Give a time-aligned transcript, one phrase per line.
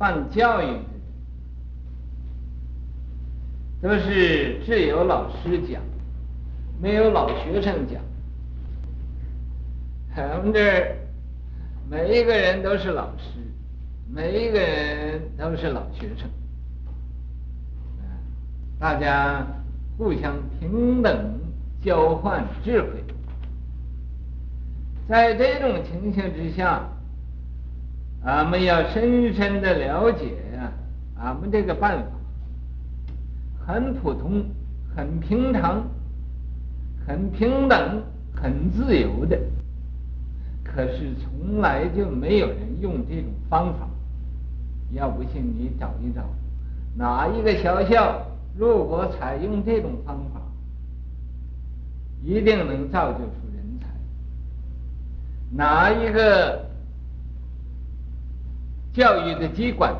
[0.00, 0.66] 办教育
[3.82, 5.82] 的，都是只有老师讲，
[6.80, 8.00] 没有老学生讲。
[10.16, 10.96] 我们这儿
[11.90, 13.40] 每一个人都是老师，
[14.10, 16.26] 每一个人都是老学生，
[18.78, 19.46] 大家
[19.98, 21.38] 互相平等
[21.84, 23.04] 交换智慧。
[25.06, 26.88] 在这种情形之下，
[28.22, 30.72] 俺们要深深的了解呀，
[31.18, 32.06] 俺们这个办法
[33.66, 34.44] 很普通、
[34.94, 35.82] 很平常、
[37.06, 38.02] 很平等、
[38.34, 39.38] 很自由的，
[40.62, 43.88] 可是从来就没有人用这种方法。
[44.92, 46.22] 要不信你找一找，
[46.96, 48.20] 哪一个学校
[48.56, 50.40] 如果采用这种方法，
[52.22, 53.86] 一定能造就出人才。
[55.50, 56.69] 哪一个
[58.92, 59.94] 教育的机关，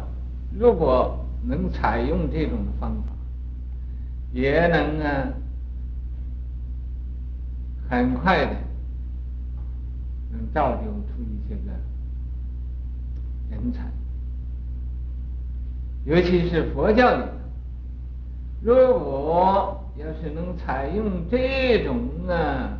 [0.58, 3.12] 如果能采用这种方法，
[4.32, 5.28] 也能啊，
[7.88, 8.52] 很快的
[10.32, 11.70] 能造就出一些个
[13.50, 13.90] 人才。
[16.04, 17.24] 尤其是佛教里，
[18.62, 22.78] 如果要是能采用这种啊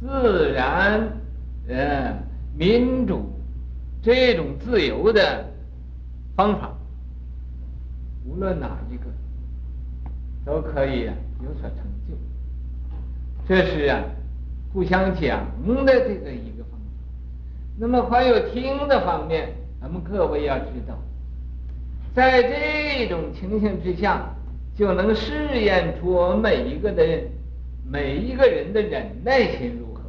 [0.00, 1.08] 自然。
[1.68, 2.16] 呃，
[2.56, 3.28] 民主
[4.06, 5.44] 这种自由的
[6.36, 6.72] 方法，
[8.24, 9.02] 无论哪一个
[10.44, 11.10] 都可以
[11.42, 12.14] 有所成就。
[13.48, 14.00] 这是啊，
[14.72, 15.44] 互相讲
[15.84, 16.86] 的这个一个方法。
[17.76, 19.48] 那么还有听的方面，
[19.80, 20.96] 咱们各位要知道，
[22.14, 24.32] 在这种情形之下，
[24.76, 27.02] 就能试验出我们每一个的
[27.84, 30.00] 每一个人的忍耐心如何。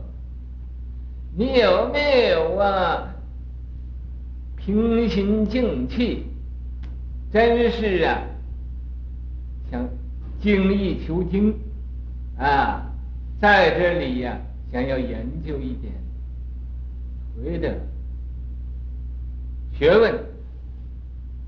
[1.36, 3.16] 你有没有啊？
[4.68, 6.26] 平心静气，
[7.32, 8.22] 真是啊，
[9.72, 9.88] 想
[10.42, 11.58] 精益求精
[12.38, 12.92] 啊，
[13.40, 14.38] 在这里呀、
[14.70, 15.94] 想要研究一点
[17.34, 17.80] 佛的
[19.72, 20.14] 学问，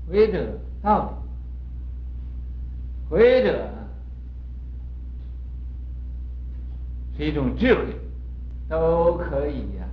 [0.06, 1.14] 佛的道理，
[3.10, 3.70] 佛的
[7.18, 7.84] 是一种智慧，
[8.66, 9.86] 都可以呀、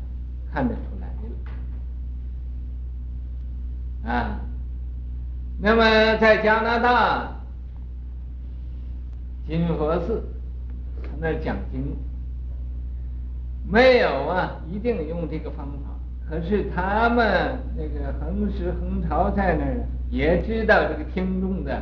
[0.49, 1.23] 看得出来的
[4.07, 4.39] 啊，
[5.59, 5.83] 那么
[6.17, 7.35] 在加拿大
[9.45, 10.23] 金佛寺，
[11.19, 11.95] 那讲经
[13.69, 15.89] 没有啊，一定用这个方法。
[16.29, 21.81] 可是他们那个恒时恒朝在那儿也知道这个听众的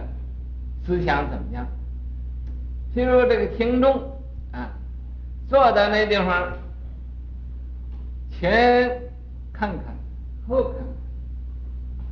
[0.84, 1.66] 思想怎么样。
[2.96, 3.94] 譬如这个听众
[4.52, 4.72] 啊，
[5.48, 6.52] 坐在那地方。
[8.38, 8.90] 前
[9.54, 9.96] 看看，
[10.50, 10.86] 后看看，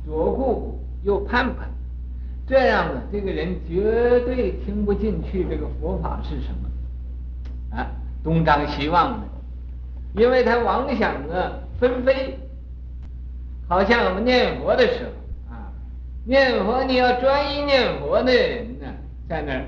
[0.04, 1.68] 左顾，右盼盼，
[2.46, 7.86] 这样呢，这个人绝对听不进去这个佛法是什么，啊，
[8.22, 9.26] 东张西望的，
[10.14, 12.38] 因为他妄想啊纷飞，
[13.68, 15.72] 好像我们念佛的时候啊，
[16.24, 18.86] 念佛你要专一念佛的人呢，
[19.28, 19.64] 在那儿，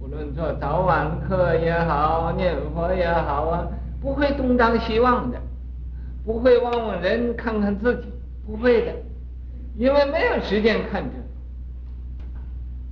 [0.00, 3.66] 无论做早晚课也好，念佛也好啊，
[4.00, 5.38] 不会东张西望的。
[6.26, 8.02] 不会望望人，看看自己，
[8.46, 8.92] 不会的，
[9.78, 11.10] 因为没有时间看这。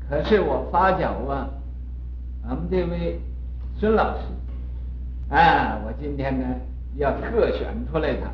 [0.08, 1.48] 可是我发觉啊，
[2.48, 3.20] 俺们这位
[3.76, 6.46] 孙老师，啊，我今天呢
[6.94, 8.30] 要特选出来他，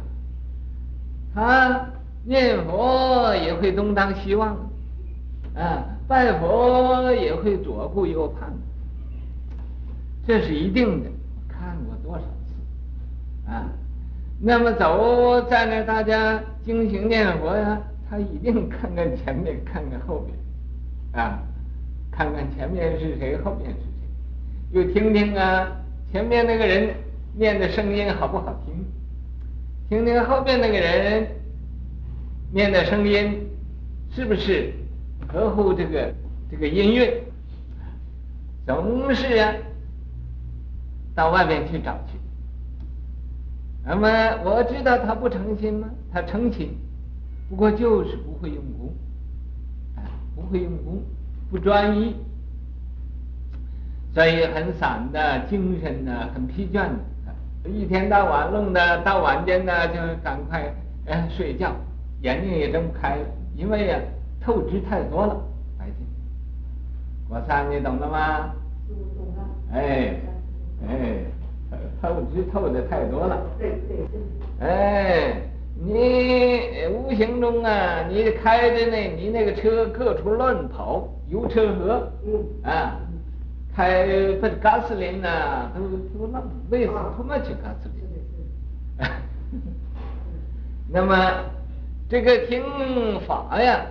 [1.34, 1.86] 他
[2.24, 4.54] 念佛也会东张西望，
[5.56, 8.52] 啊，拜佛也会左顾右盼，
[10.26, 11.10] 这是一定的。
[11.48, 13.64] 看过多少次，啊。
[14.44, 17.80] 那么走在那，大家精行念佛呀，
[18.12, 21.38] 他一定看看前面，看看后边，啊，
[22.10, 24.04] 看看前面是谁，后面是谁，
[24.72, 25.66] 又听听啊，
[26.12, 26.94] 前面那个人
[27.34, 28.84] 念的声音好不好听，
[29.88, 31.26] 听听后面那个人
[32.52, 33.48] 念的声音
[34.10, 34.74] 是不是
[35.26, 36.12] 合乎这个
[36.50, 37.18] 这个音乐，
[38.66, 39.54] 总是啊，
[41.14, 42.18] 到外面去找去。
[43.86, 44.06] 那么
[44.44, 45.88] 我知道他不诚心吗？
[46.12, 46.76] 他诚心，
[47.52, 48.94] 不过就是不会用功，
[49.94, 50.00] 啊，
[50.34, 51.02] 不会用功，
[51.50, 52.16] 不专一，
[54.14, 56.88] 所以很散的，精神呢很疲倦
[57.62, 60.72] 的，一天到晚弄的，到晚间呢就赶快
[61.04, 61.76] 哎睡觉，
[62.22, 63.18] 眼睛也睁不开，
[63.54, 64.00] 因为呀
[64.40, 65.36] 透支太多了，
[65.78, 65.96] 白天。
[67.28, 68.54] 国三你懂了吗？
[68.88, 69.44] 懂了。
[69.74, 70.14] 哎，
[70.88, 71.18] 哎。
[72.02, 73.46] 透支透的太多了，
[74.60, 75.40] 哎，
[75.84, 82.08] 你无形中啊，你开的那，你那个车各处乱跑，油车河，
[82.62, 83.00] 啊，
[83.74, 84.04] 开
[84.40, 85.80] 不是 gasoline 呐，都
[86.18, 87.98] 都浪费死他妈去 gasoline。
[90.88, 91.44] 那么
[92.08, 92.62] 这个听
[93.26, 93.84] 法呀，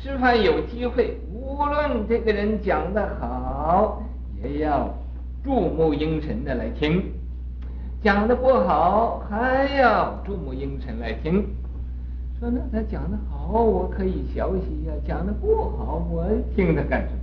[0.00, 4.02] 师范有机会，无论这个人讲的好，
[4.42, 4.88] 也要
[5.44, 7.12] 注目凝神的来听。
[8.04, 11.42] 讲的不好，还要注目凝神来听。
[12.38, 17.18] 说那他讲的好，我可以学习呀；讲的不好，我听他干什么？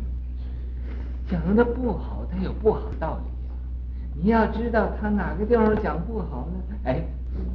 [1.30, 3.54] 讲的不好，他有不好道理呀。
[4.16, 6.76] 你要知道他哪个地方讲不好呢？
[6.86, 7.00] 哎，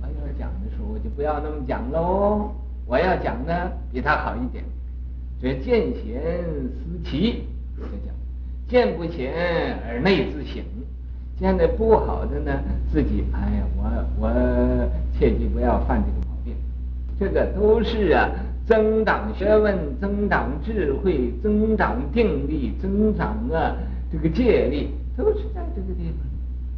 [0.00, 2.52] 我要讲的时候，就不要那么讲喽。
[2.86, 4.62] 我要讲的比他好一点。
[5.42, 7.42] 这见贤思齐，
[7.76, 8.14] 这叫
[8.68, 10.62] 见不贤而内自省。
[11.38, 12.50] 现在不好的呢，
[12.90, 13.84] 自己哎呀，我
[14.18, 16.54] 我切记不要犯这个毛病。
[17.20, 18.30] 这个都是啊，
[18.66, 23.76] 增长学问、增长智慧、增长定力、增长啊
[24.10, 26.10] 这个戒力，都是在这个地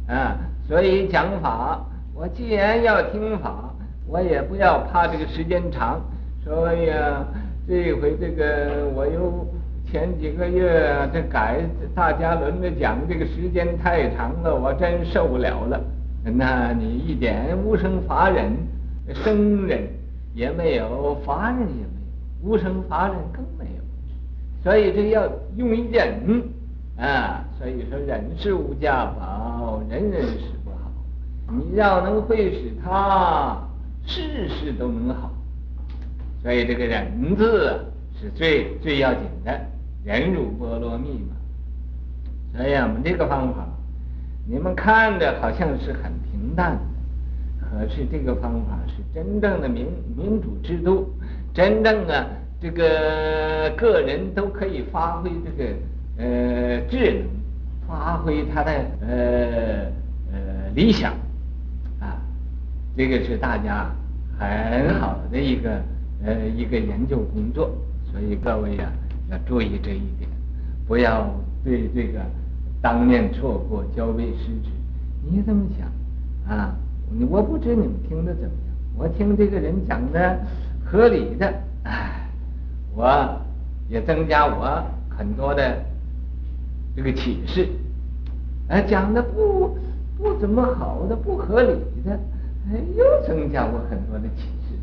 [0.07, 0.35] 方啊。
[0.67, 1.79] 所以讲法，
[2.13, 3.73] 我既然要听法，
[4.07, 6.01] 我也不要怕这个时间长。
[6.43, 7.25] 所以啊，
[7.65, 9.47] 这回这个我又。
[9.91, 11.61] 前几个月这改，
[11.95, 15.81] 大家轮着讲，这个时间太长了，我真受不了了。
[16.23, 18.51] 那你一点无生法忍，
[19.15, 19.81] 生忍
[20.35, 21.79] 也没有，法忍也没
[22.43, 23.83] 有，无生法忍更没有。
[24.63, 25.27] 所以这要
[25.57, 26.43] 用忍
[26.97, 27.43] 啊。
[27.57, 30.91] 所以说忍是无价宝，人人使不好。
[31.51, 33.57] 你要能会使他，
[34.05, 35.31] 事事都能好。
[36.43, 37.83] 所以这个忍字
[38.21, 39.59] 是最最要紧的。
[40.03, 41.35] 忍辱波罗蜜嘛，
[42.55, 43.67] 所以我们这个方法，
[44.47, 46.79] 你们看着好像是很平淡，
[47.59, 49.85] 可是这个方法是真正的民
[50.15, 51.11] 民主制度，
[51.53, 52.27] 真正的
[52.61, 55.73] 这个个人都可以发挥这个
[56.17, 57.27] 呃智能，
[57.85, 58.71] 发挥他的
[59.01, 59.91] 呃
[60.31, 61.11] 呃理想，
[61.99, 62.17] 啊，
[62.95, 63.91] 这个是大家
[64.39, 65.81] 很好的一个
[66.23, 67.69] 呃一个研究工作，
[68.09, 68.89] 所以各位呀。
[69.29, 70.29] 要注意这一点，
[70.87, 71.29] 不要
[71.63, 72.19] 对这个
[72.81, 74.69] 当面错过，交杯失之。
[75.23, 75.87] 你怎么想
[76.55, 76.75] 啊？
[77.29, 78.75] 我不知你们听的怎么样。
[78.95, 80.39] 我听这个人讲的
[80.83, 81.53] 合理的，
[81.83, 82.29] 哎，
[82.95, 83.41] 我
[83.87, 85.83] 也增加我很多的
[86.95, 87.67] 这个启示。
[88.67, 89.77] 哎，讲的不
[90.17, 91.73] 不怎么好的、不合理
[92.05, 92.11] 的，
[92.71, 94.75] 哎，又增加我很多的启示。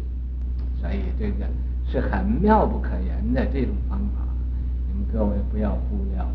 [0.80, 1.46] 所以这个
[1.86, 4.25] 是很妙不可言的这种方法。
[5.12, 6.28] 各位不要忽略了，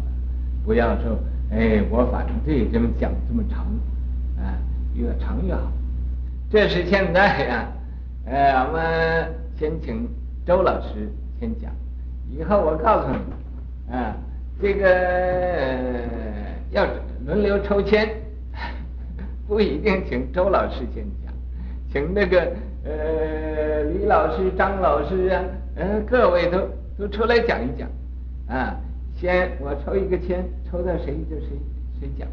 [0.63, 1.18] 不要说，
[1.52, 3.66] 哎，我反对这么讲这么长，
[4.38, 4.58] 啊，
[4.96, 5.72] 越长越好。
[6.50, 7.68] 这是现在呀，
[8.25, 10.08] 呃，我们先请
[10.46, 11.10] 周老师
[11.40, 11.72] 先讲，
[12.30, 14.16] 以后我告诉你，啊，
[14.62, 16.04] 这个
[16.72, 16.86] 要
[17.25, 18.10] 轮流抽签，
[19.48, 21.34] 不一定请周老师先讲，
[21.92, 22.40] 请那个
[22.84, 25.44] 呃李老师、张老师啊，
[25.75, 26.60] 呃，各位都
[26.98, 27.88] 都出来讲一讲。
[28.51, 28.75] 啊，
[29.15, 31.48] 先我抽一个签，抽到谁就谁
[31.98, 32.27] 谁讲，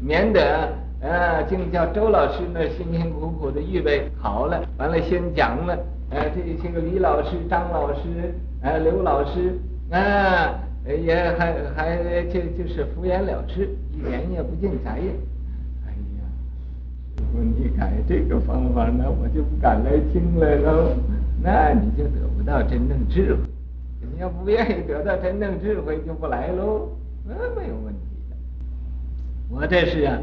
[0.00, 0.68] 免得
[1.00, 5.78] 呃，净叫周老师那辛辛苦苦的预备好了，完了先讲了，
[6.10, 9.56] 呃，这些个李老师、张老师、呃，刘老师，
[9.90, 15.14] 啊，也还还就就是敷衍了事，一点也不尽责任。
[15.86, 16.26] 哎呀，
[17.18, 20.88] 如果你改这个方法，那我就不敢来听了喽，
[21.40, 23.51] 那你就得不到真正智慧。
[24.22, 26.88] 要不愿意得到真正智慧，就不来喽，
[27.26, 28.00] 那没有问题
[28.30, 28.36] 的。
[29.50, 30.16] 我这是啊，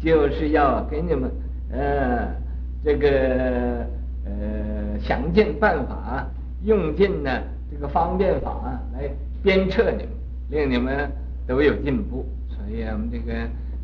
[0.00, 1.30] 就是要给你们
[1.70, 2.34] 呃
[2.82, 3.86] 这个
[4.24, 6.28] 呃想尽办法，
[6.64, 7.30] 用尽呢
[7.70, 9.08] 这个方便法来
[9.40, 10.08] 鞭策你们，
[10.50, 11.08] 令你们
[11.46, 12.26] 都有进步。
[12.48, 13.34] 所以我们这个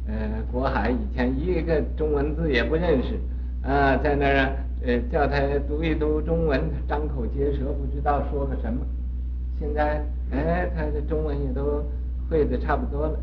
[0.09, 3.15] 呃国海以前一个中文字也不认识
[3.63, 4.53] 啊，在那儿
[4.85, 8.81] 呃叫他读一读中文，张口结舌，不知道说个什么。
[9.61, 10.03] 现在，
[10.33, 11.85] 哎，他的中文也都
[12.31, 13.21] 会的差不多了，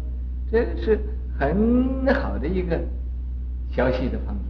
[0.51, 0.99] 这个是
[1.35, 2.79] 很好的一个
[3.71, 4.41] 消息的方法。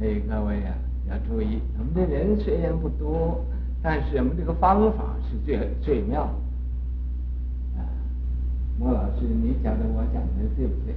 [0.00, 0.72] 所以各位啊，
[1.10, 3.44] 要注意，我们的人虽然不多，
[3.82, 6.32] 但是我们这个方法是最最妙的。
[7.78, 7.84] 啊，
[8.78, 10.94] 莫老师，你讲的我讲的对不对？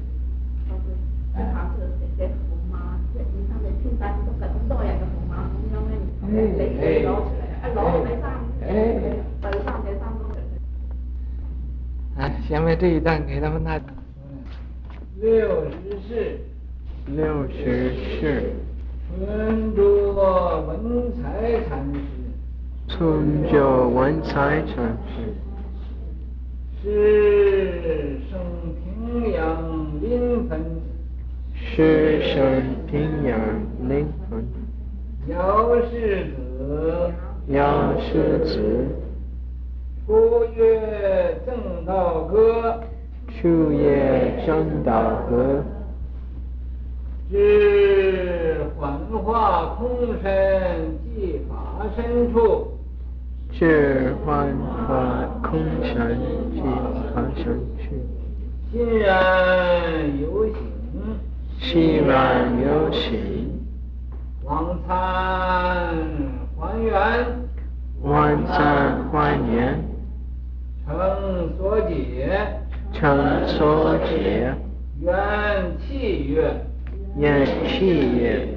[0.71, 0.95] 哦对，
[1.35, 2.79] 最好是这些胡毛，
[3.11, 7.59] 最近他们平常都很多呀，个胡毛，因为你累累捞起来，
[8.61, 9.15] 哎哎。
[12.17, 13.79] 哎，下面这一段给他们那
[15.21, 16.37] 六十四，
[17.15, 18.43] 六十四，
[19.17, 21.99] 存着文采禅师，
[22.89, 25.33] 存着文采禅师，
[26.83, 28.37] 是生
[28.83, 29.41] 平阳
[30.01, 30.59] 临汾，
[31.53, 32.35] 是生
[32.91, 33.39] 平阳
[33.87, 34.45] 临分，
[35.29, 37.13] 药师子，
[37.49, 38.61] 药师子，
[40.05, 42.79] 初曰正道歌，
[43.27, 45.63] 初月正道歌。
[47.31, 49.89] 知幻化空
[50.21, 52.77] 身即法身处，
[53.51, 54.55] 知幻
[54.87, 56.19] 化空身
[56.53, 56.67] 即法
[57.15, 57.49] 身处，
[58.71, 60.53] 欣然有喜，
[61.59, 63.47] 欣然有喜，
[64.43, 64.95] 往参
[66.59, 67.38] 还原，
[68.01, 69.77] 往参还原，
[70.85, 72.61] 成所解，
[72.93, 74.53] 成所解，
[75.01, 75.11] 缘
[75.79, 76.65] 气曰。
[77.17, 78.47] 缘气曰，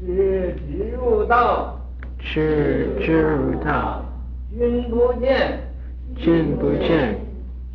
[0.00, 1.80] 知之入道，
[2.18, 4.04] 知之入道，
[4.56, 5.58] 君不见，
[6.14, 7.18] 君不见，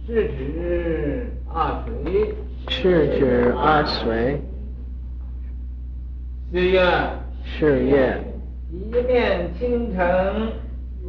[0.06, 2.34] 是指阿水，
[2.70, 4.40] 是指阿水，
[6.52, 6.82] 是曰，
[7.44, 8.24] 是曰，
[8.92, 10.52] 地面倾城，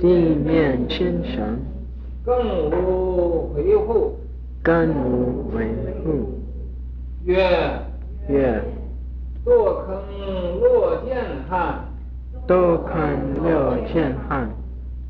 [0.01, 1.59] 地面倾城，
[2.25, 4.17] 更无维护，
[4.63, 5.67] 更无维
[6.05, 6.41] 护，
[7.25, 7.37] 曰，
[8.29, 8.63] 曰。
[9.45, 9.95] 堕坑
[10.61, 11.85] 落剑汉，
[12.49, 12.95] 堕坑
[13.43, 14.49] 落剑汉，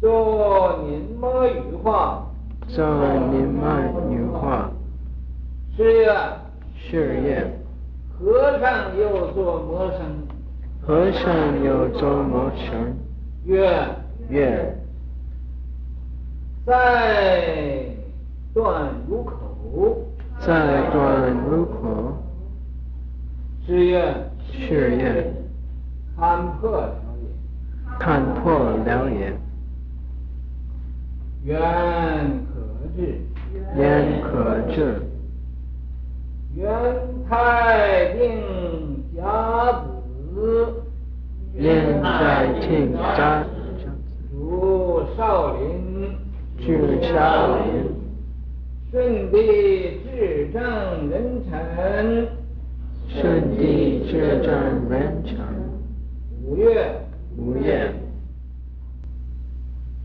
[0.00, 2.26] 作宁摩羽化，
[2.66, 2.84] 作
[3.30, 3.64] 宁摩
[4.10, 4.72] 羽化，
[5.76, 6.12] 是曰，
[6.76, 7.48] 是曰，
[8.18, 10.00] 和尚又做魔神，
[10.82, 12.96] 和尚又做魔神，
[13.44, 13.86] 曰，
[14.28, 14.76] 曰，
[16.66, 17.86] 在
[18.52, 20.04] 断如口，
[20.40, 22.18] 在断如口。
[23.66, 25.34] 是愿，是愿，
[26.18, 29.32] 看破了也，看破了也，
[31.44, 31.56] 缘
[32.44, 32.60] 可
[32.94, 33.20] 治，
[33.74, 35.00] 缘可治，
[36.54, 36.64] 元
[37.26, 39.22] 太定甲
[40.34, 40.74] 子，
[41.54, 43.42] 缘台定甲
[45.16, 46.16] 少林，
[46.58, 47.64] 住少林，
[48.90, 49.36] 顺帝
[50.04, 50.62] 至正
[51.10, 52.28] 人臣。
[53.08, 54.50] 顺帝至正
[54.90, 55.22] 人。
[55.24, 55.36] 臣，
[56.44, 57.00] 五岳，
[57.38, 57.92] 五岳，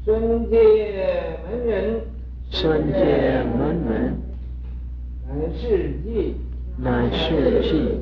[0.05, 0.57] 孙界
[1.43, 2.01] 门人，
[2.49, 4.17] 孙界门人，
[5.27, 6.35] 乃是记，
[6.77, 7.99] 乃是记，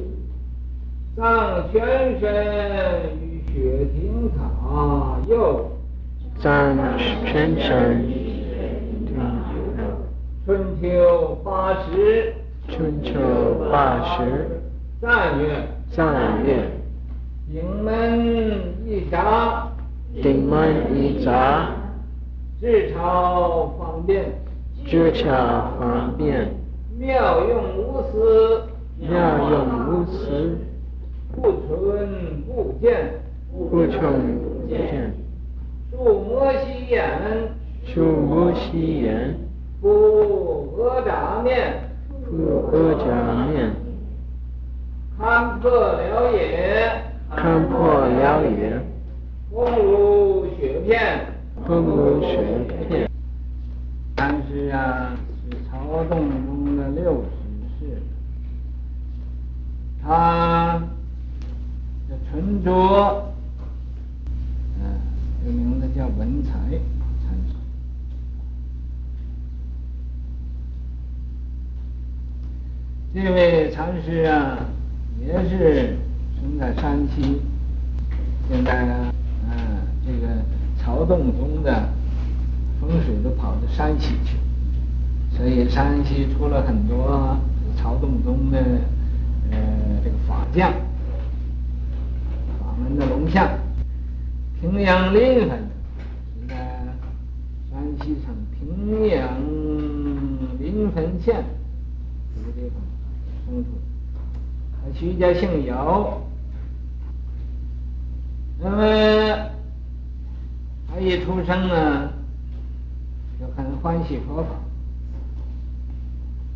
[1.15, 2.29] 藏玄身
[3.19, 5.71] 与雪亭塔又，
[6.39, 6.77] 藏
[7.25, 8.05] 全身，
[10.45, 12.33] 春秋八十，
[12.67, 13.11] 春秋
[13.71, 14.61] 八十。
[15.01, 16.69] 赞曰：赞曰：
[17.51, 18.19] 顶门
[18.85, 19.67] 一札，
[20.21, 21.71] 顶门一札，
[22.61, 24.25] 制草方便，
[24.85, 26.47] 制草方便，
[26.99, 28.61] 妙用无私，
[28.99, 29.09] 妙
[29.49, 30.55] 用无私，
[31.35, 33.11] 不存不见，
[33.51, 35.13] 不存不见，
[35.89, 37.01] 树摩西眼，
[37.85, 39.35] 树摩西眼，
[39.81, 39.87] 不
[40.83, 41.89] 阿闍面，
[42.25, 42.33] 不
[42.69, 43.71] 阿闍面。
[45.17, 47.01] 看破了也，
[47.35, 48.79] 看破了也，
[49.49, 51.25] 空如雪片，
[51.65, 52.37] 空如雪
[52.89, 53.09] 片。
[54.15, 55.15] 但是啊，
[55.49, 57.23] 是曹洞宗的六祖
[57.79, 58.01] 师，
[60.03, 60.83] 他
[62.09, 63.26] 的沉着，
[65.47, 67.55] 个名字叫文才禅师。
[73.13, 74.59] 这位禅师啊。
[75.19, 75.97] 也是
[76.39, 77.41] 生在山西，
[78.47, 79.13] 现在呢，
[79.49, 80.27] 嗯，这个
[80.77, 81.89] 曹洞宗的
[82.79, 84.37] 风水都跑到山西去，
[85.35, 87.35] 所以山西出了很多
[87.75, 88.59] 曹洞宗的
[89.49, 89.57] 呃
[90.03, 90.71] 这个法将，
[92.59, 93.49] 法门的龙象，
[94.59, 95.59] 平阳临汾
[96.39, 96.55] 是在
[97.69, 99.39] 山西省平阳
[100.59, 101.45] 临汾县
[102.35, 102.81] 这个地方
[103.45, 103.69] 生出。
[104.95, 106.21] 徐家姓姚，
[108.59, 109.49] 那么
[110.87, 112.13] 他一出生呢，
[113.39, 114.49] 就很欢喜佛法，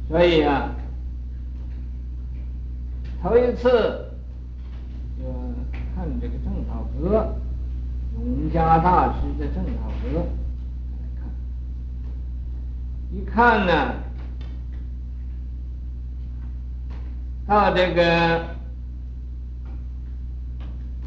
[0.08, 0.74] 所以啊，
[3.22, 3.70] 头一次
[5.20, 5.26] 就
[5.94, 7.36] 看这个正道阁，
[8.14, 9.72] 永嘉大师的正道
[10.04, 10.20] 歌
[11.00, 11.30] 来看，
[13.12, 13.96] 一看呢。
[17.48, 18.46] 到这个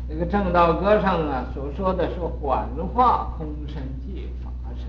[0.08, 4.86] 这个正道歌上啊所说的是幻化空身借法身。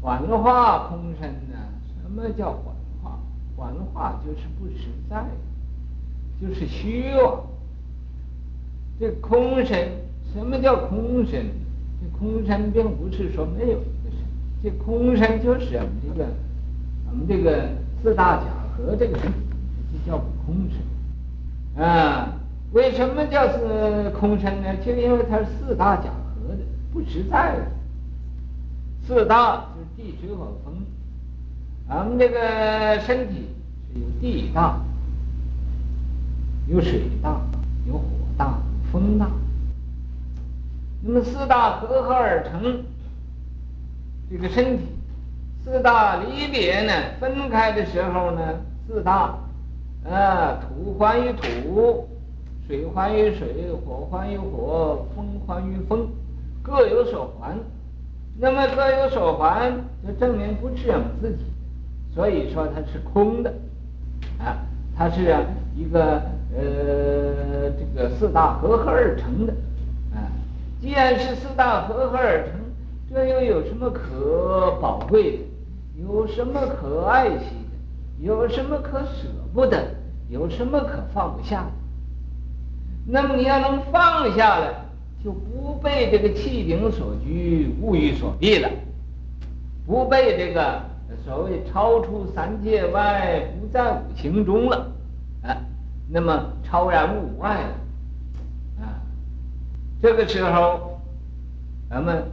[0.00, 1.56] 幻化空身呢？
[2.02, 3.18] 什么叫幻化？
[3.56, 5.24] 幻化就是不实在，
[6.40, 7.44] 就是虚妄。
[9.00, 9.90] 这空身，
[10.32, 11.46] 什么叫空身？
[12.00, 14.20] 这空身并不是说没有一个身，
[14.62, 16.26] 这空身就是我们这个，
[17.10, 17.68] 我们这个
[18.02, 18.44] 四大假
[18.76, 19.34] 合这个身体，
[20.06, 21.82] 叫空身。
[21.82, 22.34] 啊，
[22.72, 24.76] 为什么叫是空身呢？
[24.84, 26.60] 就因为它是四大假合的，
[26.92, 27.66] 不实在的。
[29.06, 30.74] 四大就是地水火风，
[31.88, 33.46] 我们这个身体
[33.92, 34.80] 是有地大，
[36.68, 37.40] 有水大，
[37.86, 38.04] 有火
[38.36, 38.58] 大。
[38.90, 39.30] 风大，
[41.00, 42.82] 那么四大合合而成
[44.30, 44.84] 这个身体，
[45.64, 48.40] 四大离别呢，分开的时候呢，
[48.86, 49.38] 四大，
[50.04, 52.08] 啊，土还于土，
[52.66, 56.08] 水还于水，火还于火，风还于风，
[56.62, 57.56] 各有所还。
[58.40, 59.72] 那么各有所还，
[60.06, 61.44] 就证明不是我们自己，
[62.14, 63.52] 所以说它是空的，
[64.38, 64.58] 啊，
[64.96, 65.34] 它是
[65.76, 66.22] 一个。
[66.56, 69.52] 呃，这个四大合合而成的，
[70.80, 72.52] 既然是四大合合而成，
[73.10, 75.38] 这又有什么可宝贵的？
[76.00, 78.24] 有什么可爱惜的？
[78.24, 79.82] 有什么可舍不得？
[80.28, 81.70] 有什么可放不下的？
[83.06, 84.72] 那么你要能放下来，
[85.24, 88.70] 就不被这个气顶所拘，物欲所蔽了，
[89.86, 90.82] 不被这个
[91.24, 94.92] 所谓超出三界外，不在五行中了，
[95.42, 95.56] 啊。
[96.10, 97.74] 那么超然物外了，
[100.00, 101.00] 这个时候，
[101.90, 102.24] 咱们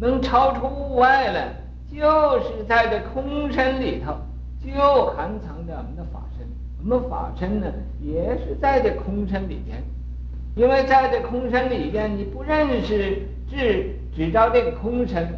[0.00, 1.52] 能超出物外了，
[1.90, 4.16] 就是在这空身里头，
[4.64, 6.46] 就含藏着我们的法身。
[6.82, 7.66] 我们法身呢，
[8.02, 9.82] 也是在这空身里边，
[10.56, 15.28] 因为在这空身里边，你不认识只只照这个空身，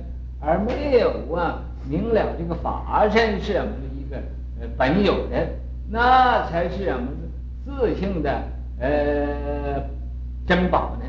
[0.41, 4.17] 而没有啊明了这个法身是我们的一个
[4.61, 5.47] 呃本有的，
[5.91, 7.09] 那才是我们。
[7.69, 8.31] 自性的
[8.79, 9.83] 呃
[10.47, 11.05] 珍宝呢？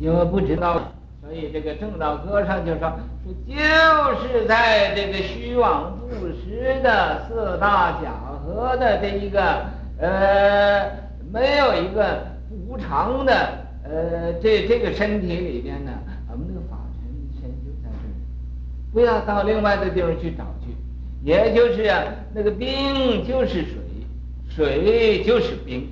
[0.00, 0.80] 因为不知道，
[1.20, 2.90] 所以这个正道歌上就说
[3.22, 8.10] 说，就是在这个虚妄不实的四大假
[8.42, 9.66] 合的这一个
[9.98, 10.90] 呃
[11.30, 12.26] 没有一个
[12.66, 13.32] 无常的
[13.84, 15.92] 呃这这个身体里边呢，
[16.32, 18.16] 我们这个法身身就在这儿，
[18.94, 20.74] 不要到另外的地方去找去，
[21.22, 23.76] 也就是啊那个冰就是水。
[24.52, 25.88] 水就是冰，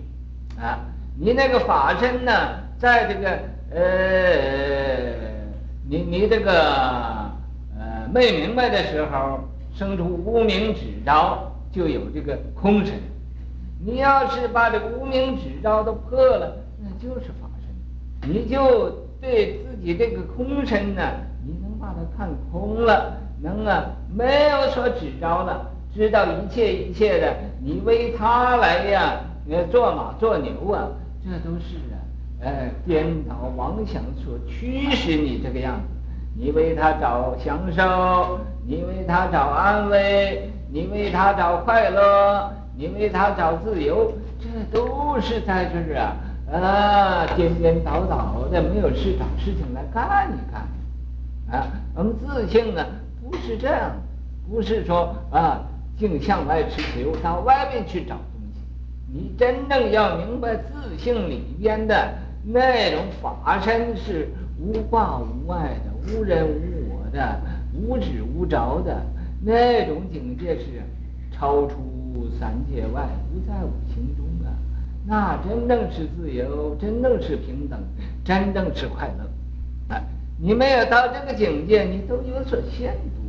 [0.60, 0.80] 啊，
[1.16, 2.32] 你那个法身呢，
[2.76, 3.38] 在这个
[3.70, 3.80] 呃，
[5.88, 6.52] 你你这个
[7.78, 9.40] 呃没明白的时候，
[9.74, 12.94] 生出无名指着，就有这个空身。
[13.84, 18.30] 你要是把这个无名指着都破了，那就是法身。
[18.30, 21.02] 你就对自己这个空身呢，
[21.46, 25.70] 你能把它看空了，能啊，没有所指着了。
[25.94, 29.20] 知道一切一切的，你为他来呀，
[29.70, 30.88] 做马做牛啊，
[31.22, 31.97] 这都是啊，
[32.40, 35.82] 呃，颠倒妄想所驱使你这个样子。
[36.34, 52.86] 你为他找享受，你为他找安慰，你为他找快乐，你为他找自由，这都是在这儿啊，啊，颠颠倒倒的，没有事找事情来干一干，啊，我们自性呢，
[53.20, 53.92] 不是这样，
[54.48, 55.62] 不是说啊。
[55.98, 58.60] 净向外持求，到外面去找东西。
[59.12, 62.14] 你真正要明白自性里边的
[62.50, 67.38] 那种法身是无挂无碍的、无人无我的、
[67.74, 69.02] 无止无着的
[69.44, 70.64] 那种境界，是
[71.30, 71.76] 超出
[72.40, 74.48] 三界外、不在五行中啊。
[75.06, 77.78] 那真正是自由，真正是平等，
[78.24, 79.94] 真正是快乐。
[79.94, 80.02] 啊，
[80.38, 83.20] 你没有到这个境界，你都有所限度，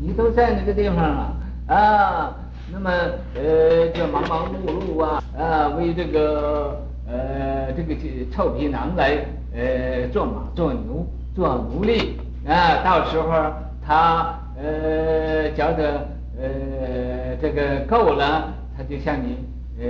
[0.00, 1.36] 你都在那个地方啊。
[1.66, 2.36] 啊，
[2.72, 2.90] 那么
[3.34, 7.94] 呃，就忙忙碌碌啊，啊，为这个呃这个
[8.30, 9.18] 臭皮囊来
[9.54, 13.52] 呃做马做牛做奴隶啊，到时候
[13.84, 16.06] 他呃觉得
[16.40, 19.36] 呃这个够了，他就向你
[19.80, 19.84] 呃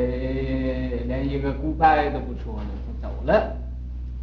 [1.07, 3.57] 连一个 goodbye 都不说了，就走了，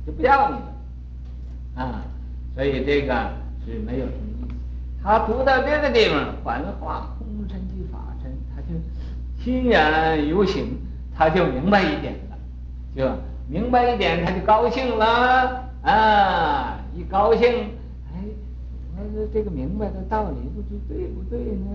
[0.06, 2.02] 就不要你了啊，
[2.56, 3.14] 所以这个
[3.66, 4.56] 是没有什么意思。
[5.04, 7.14] 他读到这个地方，幻化。
[9.40, 10.78] 欣然有醒，
[11.16, 12.14] 他就明白一点
[12.98, 13.08] 就
[13.48, 16.80] 明白一点，他就高兴了啊！
[16.96, 17.48] 一高兴，
[18.12, 18.24] 哎，
[18.98, 21.70] 我说这个明白的道理不知对不对呢？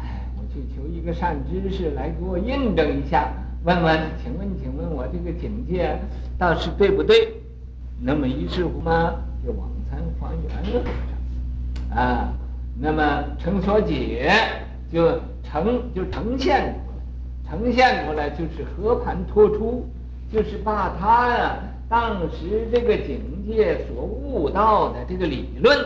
[0.00, 3.28] 哎，我去求一个善知识来给我印证一下，
[3.64, 5.98] 问问，请问，请问我这个境界
[6.38, 7.34] 倒是对不对？
[8.00, 9.12] 那么于是乎嘛，
[9.44, 10.90] 就往参还原了
[11.94, 12.32] 啊。
[12.80, 14.32] 那么成所解，
[14.90, 19.86] 就呈就呈现出来，呈现出来就是和盘托出，
[20.34, 21.54] 就是把他呀
[21.88, 25.78] 当时这个境界所悟到的这个理论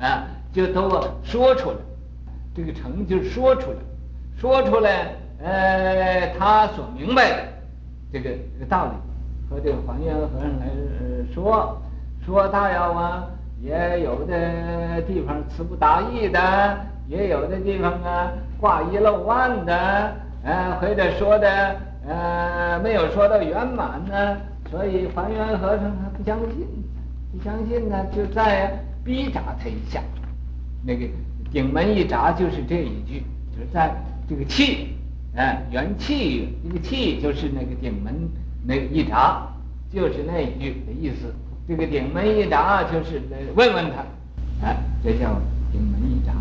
[0.00, 0.88] 啊，就都
[1.22, 1.76] 说出来。
[2.56, 3.76] 这个成就说出来，
[4.38, 5.08] 说出来，
[5.42, 7.42] 呃，他所明白的
[8.10, 8.92] 这个这个道理，
[9.50, 10.66] 和这个还原和尚来
[11.34, 11.76] 说，
[12.24, 13.28] 说大要啊，
[13.60, 16.40] 也有的地方词不达意的，
[17.06, 24.36] 也有的地方啊挂一漏万的，呃，或者说的呃没有说到圆满呢，
[24.70, 26.66] 所以还原和尚他不相信，
[27.32, 28.72] 不相信呢，就再
[29.04, 30.02] 逼查他一下，
[30.84, 31.06] 那个。
[31.52, 33.94] 顶门一札就是这一句，就是在
[34.28, 34.88] 这个气，
[35.36, 38.12] 哎，元气，这个气就是那个顶门
[38.66, 39.46] 那个一札，
[39.88, 41.32] 就是那一句的意思。
[41.68, 43.22] 这个顶门一札就是
[43.54, 45.40] 问问他，哎，这叫
[45.70, 46.32] 顶门一札，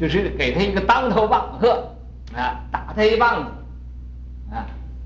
[0.00, 1.94] 就是给他一个当头棒喝，
[2.34, 3.50] 啊，打他一棒子，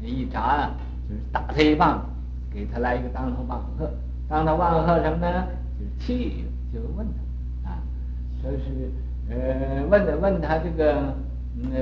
[0.07, 0.71] 一札啊，
[1.09, 3.91] 就是打他一棒子，给他来一个当头棒喝。
[4.29, 5.47] 当头棒喝什么呢？
[5.79, 7.07] 就是气，就问
[7.65, 7.79] 他，啊，
[8.43, 8.91] 说是。
[9.31, 10.95] 呃，问的问他这个，
[11.75, 11.81] 呃，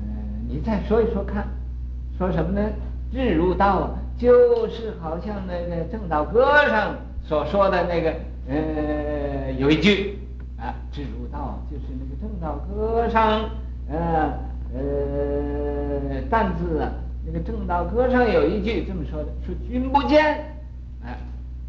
[0.00, 0.04] 呃，
[0.48, 1.46] 你再说一说看，
[2.18, 2.68] 说什么呢？
[3.12, 8.12] 志如道，就是好像那个正道歌上所说的那个，
[8.48, 10.18] 呃，有一句
[10.58, 13.48] 啊，志如道就是那个正道歌上，
[13.88, 14.32] 呃，
[14.74, 16.92] 呃，但字啊，
[17.26, 20.22] 那个正道歌上有一句这么说的，说君不见，
[21.04, 21.18] 哎，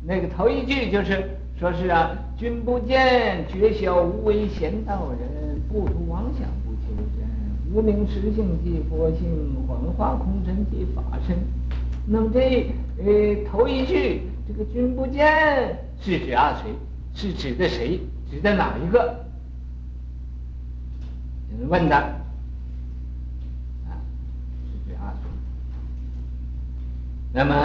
[0.05, 1.29] 那个头一句就是。
[1.59, 6.83] 说是啊，君不见，绝晓无为贤道人，不图妄想不求
[7.17, 7.27] 真，
[7.75, 9.27] 无名实性即佛性，
[9.67, 11.37] 幻化空尘即法身。
[12.05, 16.71] 那么这呃头一句，这个君不见是指啊谁？
[17.13, 17.99] 是指的谁？
[18.31, 19.25] 指的哪一个？
[21.67, 22.15] 问他啊，
[24.63, 25.29] 是指啊谁？
[27.33, 27.55] 那么。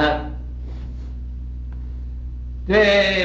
[2.66, 2.72] 这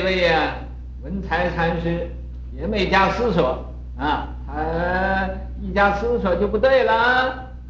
[0.03, 0.55] 位呀，
[1.01, 2.09] 文才禅师
[2.53, 3.63] 也没加思索
[3.97, 5.29] 啊，他
[5.61, 6.93] 一加思索就不对了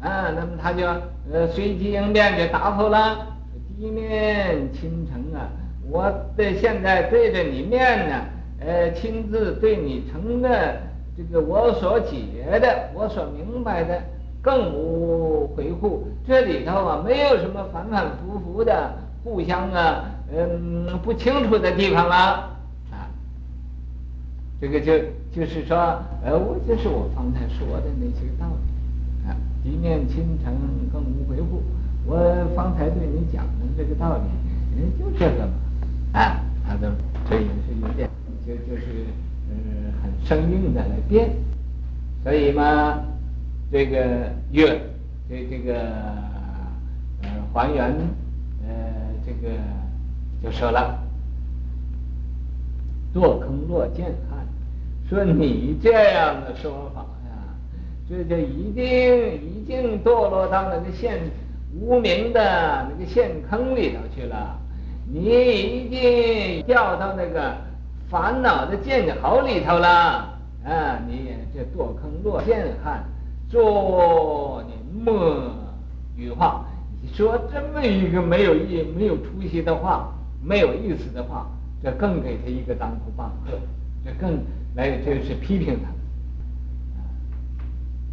[0.00, 0.84] 啊，那么他就
[1.32, 3.24] 呃随机应变给答复了：
[3.78, 5.46] 地面亲承啊，
[5.88, 8.16] 我的现在对着你面呢，
[8.66, 10.76] 呃，亲自对你承认
[11.16, 14.02] 这个我所解的，我所明白的，
[14.42, 15.19] 更无
[15.54, 18.94] 回护，这里头啊没有什么反反复复的。
[19.22, 22.16] 互相啊，嗯，不清楚的地方了，
[22.90, 23.04] 啊，
[24.58, 24.94] 这个就
[25.30, 25.76] 就是说，
[26.24, 30.54] 呃，我就是我方才说的那些道理，啊，一念倾城
[30.90, 31.62] 更无回护，
[32.06, 32.16] 我
[32.56, 34.22] 方才对你讲的这个道理，
[34.74, 35.52] 嗯，就这个嘛，
[36.18, 36.90] 啊，他的
[37.28, 38.08] 这也是有点，
[38.46, 39.04] 就就是，
[39.50, 41.30] 嗯，很生硬的来变，
[42.24, 43.00] 所以嘛，
[43.70, 44.80] 这个月，
[45.30, 45.74] 这这个，
[47.22, 47.94] 呃，还原
[48.66, 49.00] 呃。
[49.22, 49.54] 这个
[50.42, 50.98] 就说了，
[53.14, 54.44] 堕坑落剑汉，
[55.08, 57.54] 说你这样的说法呀，
[58.08, 61.20] 这就一定已经堕落到那个陷
[61.78, 64.58] 无名的那个陷坑里头去了，
[65.06, 67.54] 你已经掉到那个
[68.08, 69.88] 烦恼的剑壕里头了
[70.64, 70.98] 啊！
[71.06, 73.04] 你这堕坑落剑汉，
[73.50, 75.50] 做你莫
[76.16, 76.64] 语话。
[77.14, 81.46] 说这么一个没有意、没有出息的话，没有意思的话，
[81.82, 83.58] 这更给他一个当头棒喝，
[84.04, 84.38] 这更
[84.74, 85.88] 来就是批评他。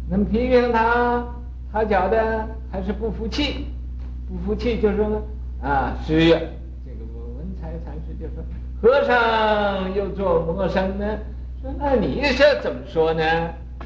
[0.08, 1.22] 那么批评他，
[1.70, 3.66] 他觉得还是不服气，
[4.26, 5.22] 不服气就说呢
[5.62, 6.30] 啊，十月
[6.84, 7.04] 这个
[7.36, 8.42] 文才禅师就说，
[8.80, 11.04] 和尚又做魔生呢？
[11.60, 13.22] 说那你这怎么说呢？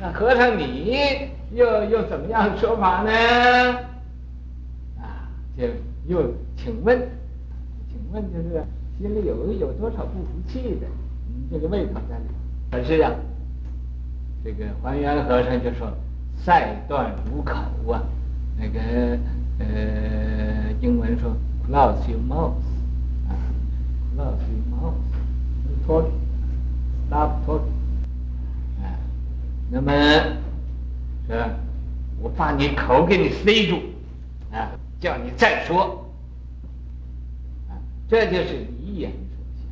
[0.00, 3.10] 那和尚你又又怎么样说法呢？
[4.98, 5.64] 啊就
[6.06, 6.98] 又请问，
[7.88, 8.64] 请问就是
[8.98, 10.86] 心里有有多少不服气的？
[11.28, 12.24] 嗯，这个胃口在里。
[12.70, 13.12] 可是啊，
[14.44, 15.92] 这个还原和尚就说
[16.42, 17.52] ：“赛断如口
[17.90, 18.02] 啊，
[18.58, 18.80] 那个
[19.58, 21.36] 呃，英文说
[21.68, 22.54] ‘close your mouth’
[23.28, 23.36] 啊
[24.16, 24.64] ，‘close your
[25.86, 27.72] mouth’，talk，stop talking。
[28.82, 28.96] 啊，
[29.70, 29.92] 那么
[31.26, 31.36] 说，
[32.20, 33.80] 我把你口给你塞住，
[34.52, 34.70] 啊。”
[35.02, 36.06] 叫你再说，
[37.68, 37.74] 啊，
[38.08, 39.66] 这就是离言所相，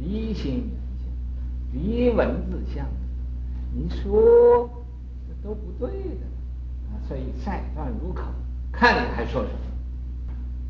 [0.00, 0.68] 离心
[1.72, 2.84] 言相，离文字相。
[3.72, 4.68] 你说
[5.28, 6.26] 这都不对的，
[6.90, 8.24] 啊，所以再断如口，
[8.72, 9.54] 看你还说什么？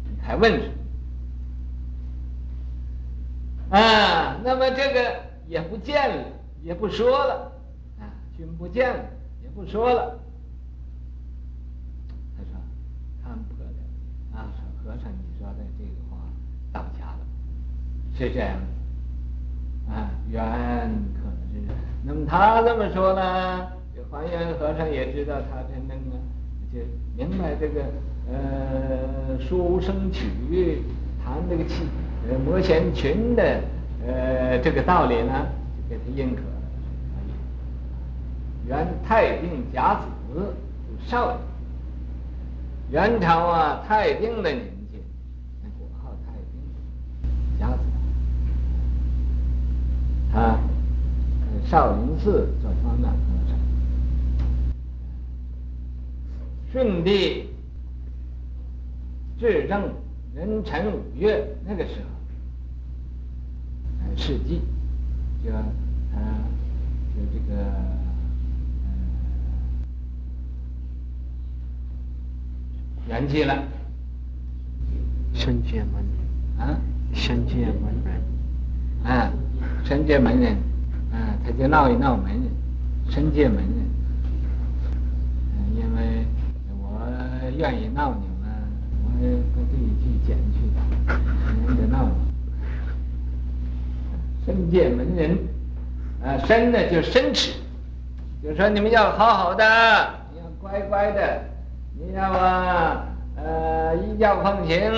[0.05, 0.69] 你还问什
[3.71, 3.79] 么？
[3.79, 6.25] 啊，那么这个也不见了，
[6.63, 7.51] 也不说了，
[7.99, 8.05] 啊，
[8.37, 9.03] 君不见了，
[9.55, 10.19] 不说了。
[12.37, 12.61] 他说
[13.23, 13.71] ：“看破了。”
[14.35, 14.49] 啊，
[14.83, 16.17] 和尚，你说的这个话
[16.73, 17.19] 到家了，
[18.17, 18.57] 是这样。
[19.89, 20.41] 啊，缘
[21.15, 21.75] 可能是。
[22.05, 23.69] 那么他这么说呢？
[23.95, 26.17] 这华严和尚也知道他真正啊，
[26.73, 26.81] 就
[27.15, 27.85] 明白这个
[28.31, 30.83] 呃书生曲
[31.23, 31.85] 弹这个气
[32.31, 33.61] 呃摩弦群的
[34.07, 36.43] 呃这个道理呢，就给他认可。
[38.67, 40.03] 元太定甲子
[41.07, 41.39] 少，
[42.91, 45.01] 元朝啊太定的年纪，
[45.63, 46.43] 那国号太定，
[47.59, 47.79] 甲子，
[50.33, 50.59] 他。
[51.65, 53.17] 少林寺做方丈和
[53.49, 53.57] 尚，
[56.73, 57.49] 顺帝
[59.39, 59.95] 至正
[60.35, 62.07] 壬辰五月那个时候，
[64.17, 64.61] 世纪，
[65.43, 65.53] 就
[66.13, 66.19] 他
[67.15, 67.55] 就这个
[73.09, 73.63] 圆寂了，
[75.35, 76.03] 升阶门。
[76.59, 76.79] 人啊，
[77.15, 78.15] 升阶门人。
[79.05, 79.31] 啊，
[79.85, 80.57] 升阶门人。
[81.13, 82.31] 啊，他就闹一闹门。
[82.31, 82.43] 人，
[83.11, 83.75] 申诫门人。
[85.55, 86.25] 嗯，因为
[86.81, 87.03] 我
[87.59, 88.49] 愿意闹你们，
[89.05, 89.09] 我
[89.55, 90.57] 把这一句剪去，
[91.67, 92.11] 人家闹我。
[94.47, 95.37] 申诫门人，
[96.25, 97.53] 啊，生呢就生吃，
[98.43, 101.45] 就说你们要好好的，要乖乖的，
[101.95, 104.91] 你要啊，呃，依教奉行，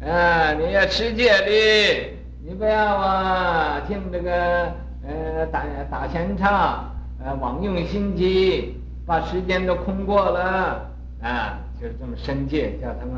[0.00, 4.72] 啊，你要持戒律，你不要啊，听这个。
[5.04, 10.88] 呃，打打闲唱，呃，枉用心机，把时间都空过了
[11.20, 11.58] 啊！
[11.80, 13.14] 就是这么申诫，叫他们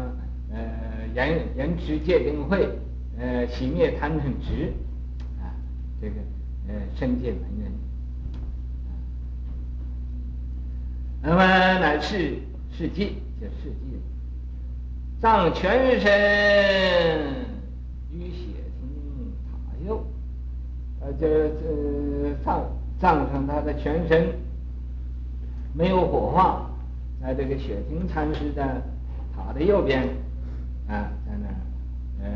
[0.50, 0.58] 呃
[1.14, 2.66] 严严持戒定慧，
[3.18, 4.72] 呃熄灭贪嗔痴，
[5.42, 5.52] 啊，
[6.00, 6.14] 这个
[6.68, 7.70] 呃申诫门人。
[11.20, 11.44] 那么
[11.80, 12.38] 乃是
[12.76, 14.00] 世纪，叫世纪，
[15.20, 16.10] 葬全身
[18.10, 18.48] 于血
[18.80, 20.04] 亭塔右。
[21.00, 22.64] 呃，这这葬
[22.98, 24.26] 葬上他的全身，
[25.72, 26.68] 没有火化，
[27.22, 28.82] 在这个雪亭禅师的
[29.36, 30.02] 塔的右边，
[30.88, 32.30] 啊，在那，呃，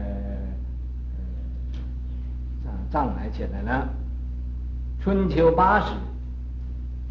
[2.64, 3.88] 葬葬埋起来了。
[5.00, 5.94] 春秋八十，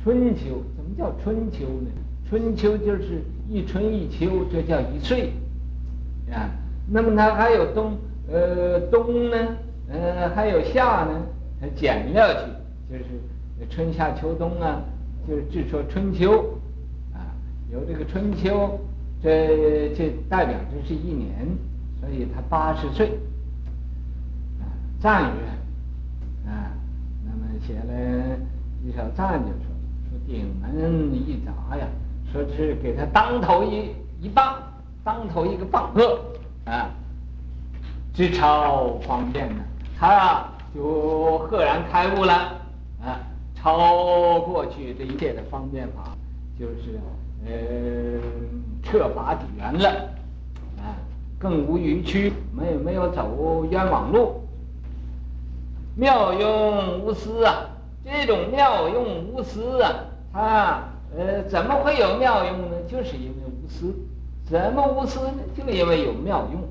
[0.02, 1.90] 春秋怎么叫春秋呢？
[2.30, 5.32] 春秋就是一春一秋，这叫一岁，
[6.32, 6.50] 啊，
[6.90, 7.98] 那么它还有冬，
[8.32, 9.38] 呃，冬呢，
[9.90, 11.26] 呃，还有夏呢。
[11.60, 12.42] 他减掉去，
[12.92, 14.84] 就是春夏秋冬啊，
[15.28, 16.54] 就是只说春秋，
[17.12, 17.34] 啊，
[17.74, 18.80] 有这个春秋，
[19.24, 21.48] 这这代表这是一年，
[22.00, 23.08] 所以他八十岁，
[24.60, 26.70] 啊，赞曰，啊，
[27.26, 28.38] 那么写了
[28.86, 29.66] 一首赞就说，
[30.12, 31.88] 说顶门一砸呀，
[32.32, 34.56] 说是给他当头一一棒，
[35.04, 36.20] 当头一个棒喝，
[36.66, 36.90] 啊，
[38.14, 39.64] 直超方便呢，
[40.00, 40.54] 他啊。
[40.76, 42.34] 就赫然开悟了，
[43.02, 43.18] 啊，
[43.56, 46.16] 超过去这一切的方便法，
[46.60, 47.00] 就是
[47.48, 48.22] 呃
[48.84, 49.90] 彻法底圆了，
[50.78, 50.94] 啊，
[51.40, 54.42] 更无余曲，没有没有走冤枉路，
[55.96, 57.56] 妙用无私啊，
[58.06, 59.96] 这种妙用无私啊，
[60.34, 60.84] 啊
[61.16, 62.78] 呃怎么会有妙用呢？
[62.88, 63.94] 就是因为无私，
[64.50, 65.34] 怎么无私呢？
[65.56, 66.62] 就因为有妙用。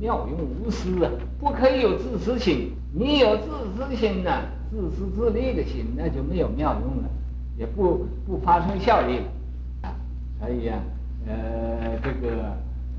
[0.00, 2.72] 妙用无私啊，不可以有自私心。
[2.92, 3.44] 你有自
[3.76, 4.30] 私心呢，
[4.68, 7.08] 自私自利的心，那就没有妙用了，
[7.56, 9.94] 也不不发生效力了。
[10.40, 10.80] 所以啊，
[11.28, 12.42] 呃，这个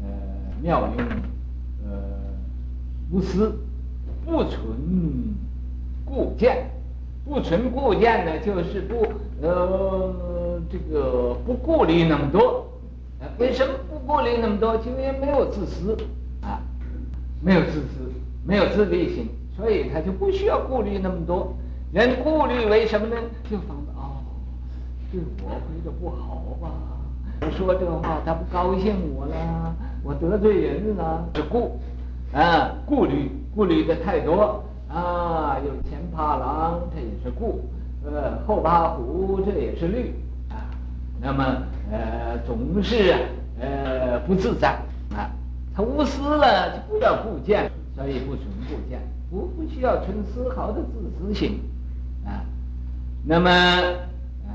[0.01, 0.09] 呃
[0.61, 1.05] 妙用
[1.85, 1.99] 呃
[3.11, 3.53] 无私，
[4.25, 4.61] 不存
[6.05, 6.69] 固见，
[7.25, 9.05] 不存固见呢，就是不
[9.41, 10.13] 呃
[10.69, 12.67] 这个不顾虑那么多。
[13.37, 14.77] 为什么不顾虑那么多？
[14.77, 15.97] 就因为没有自私。
[16.41, 16.59] 啊
[17.41, 18.11] 没有自私，
[18.43, 21.53] 没有自利心，所以他就不需要顾虑那么多。
[21.91, 23.15] 人顾虑为什么呢？
[23.49, 24.17] 就防着哦，
[25.11, 26.71] 对我会的不好吧？
[27.41, 31.79] 我说这话，他不高兴我了，我得罪人了，是顾
[32.33, 35.57] 啊，顾虑，顾虑的太多啊。
[35.59, 37.59] 有前怕狼，这也是顾；
[38.05, 40.15] 呃，后怕虎，这也是虑。
[41.25, 41.43] 那么
[41.91, 43.15] 呃，总是
[43.59, 44.77] 呃不自在
[45.09, 45.31] 啊。
[45.75, 51.59] 他无私了，就不要顾见，所以不存顾见，不不需要存丝毫的自私心，
[52.23, 52.45] 啊，
[53.25, 54.53] 那么啊，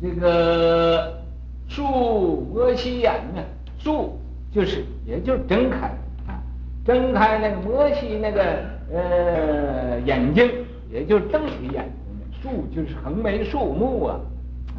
[0.00, 1.22] 这个
[1.68, 3.42] 树摩西眼呢？
[3.78, 4.18] 树
[4.50, 5.88] 就是也就是睁开
[6.26, 6.40] 啊，
[6.86, 8.42] 睁开那个摩西那个
[8.90, 10.50] 呃眼睛，
[10.90, 14.20] 也就是瞪起眼睛，树就是横眉竖目啊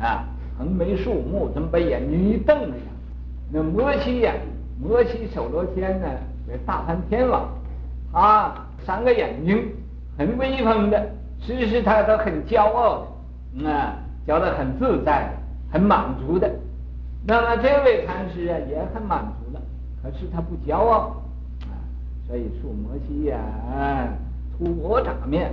[0.02, 0.26] 啊，
[0.58, 2.76] 横眉竖目，怎么把眼睛一瞪呀？
[3.52, 4.34] 那摩西呀，
[4.82, 6.08] 摩西手罗天呢，
[6.48, 7.48] 这大梵天王，
[8.12, 8.54] 他
[8.86, 9.70] 三个眼睛
[10.18, 11.10] 很威风的，
[11.42, 13.06] 时时他都很骄傲
[13.58, 15.30] 的，啊，觉得很自在，
[15.72, 16.50] 很满足的。
[17.28, 19.62] 那么这位禅师啊也很满足了，
[20.02, 21.16] 可是他不骄傲
[21.64, 21.74] 啊，
[22.28, 23.40] 所以树摩西呀，
[24.58, 25.52] 突我掌面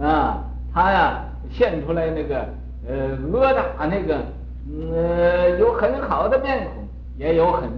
[0.00, 2.48] 啊，他呀现出来那个
[2.88, 4.24] 呃恶打那个
[4.68, 7.70] 呃有很好的面孔，也有很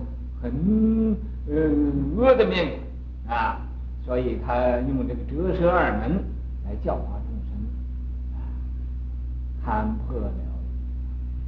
[0.43, 1.17] 很
[1.49, 1.55] 呃
[2.17, 2.69] 恶的面
[3.27, 3.61] 孔啊，
[4.05, 6.25] 所以他用这个折舌二门
[6.65, 7.59] 来教化众生，
[9.65, 10.31] 看破了，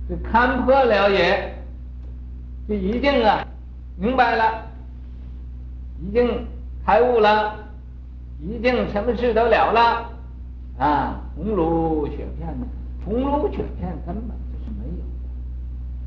[0.09, 1.53] 这看破了也。
[2.67, 3.47] 就一定啊，
[3.99, 4.67] 明白了，
[6.01, 6.47] 已经
[6.87, 7.55] 开悟了，
[8.41, 10.11] 已经什么事都了了，
[10.79, 12.67] 啊，红炉雪片呢？
[13.05, 14.35] 红炉雪片根本，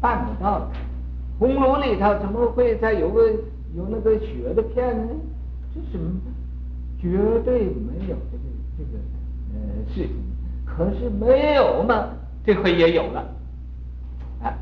[0.07, 0.67] 办不到的。
[1.37, 3.29] 红炉里头怎么会再有个
[3.75, 5.13] 有那个雪的片呢？
[5.75, 5.99] 这是
[6.97, 8.43] 绝对没有这个
[8.77, 8.97] 这个
[9.53, 9.59] 呃
[9.93, 10.15] 事情。
[10.65, 12.07] 可是没有嘛，
[12.45, 13.19] 这回也有了，
[14.41, 14.53] 啊，